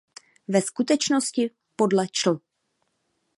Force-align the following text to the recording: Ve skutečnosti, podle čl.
Ve 0.47 0.61
skutečnosti, 0.61 1.49
podle 1.75 2.07
čl. 2.07 2.39